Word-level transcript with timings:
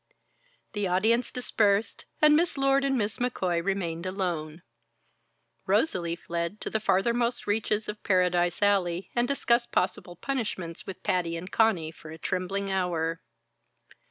The 0.73 0.87
audience 0.87 1.31
dispersed, 1.31 2.05
and 2.23 2.35
Miss 2.35 2.57
Lord 2.57 2.83
and 2.83 2.97
Miss 2.97 3.17
McCoy 3.17 3.63
remained 3.63 4.07
alone. 4.07 4.63
Rosalie 5.67 6.15
fled 6.15 6.59
to 6.61 6.71
the 6.71 6.79
farthermost 6.79 7.45
reaches 7.45 7.87
of 7.87 8.01
Paradise 8.01 8.63
Alley 8.63 9.11
and 9.15 9.27
discussed 9.27 9.71
possible 9.71 10.15
punishments 10.15 10.87
with 10.87 11.03
Patty 11.03 11.37
and 11.37 11.51
Conny 11.51 11.91
for 11.91 12.09
a 12.09 12.17
trembling 12.17 12.71
hour. 12.71 13.21